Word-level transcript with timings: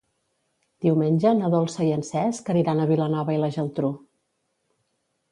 Diumenge 0.85 1.33
na 1.41 1.49
Dolça 1.55 1.85
i 1.87 1.91
en 1.97 2.01
Cesc 2.07 2.49
aniran 2.53 2.81
a 2.81 2.87
Vilanova 2.93 3.35
i 3.35 3.43
la 3.43 3.51
Geltrú. 3.57 3.91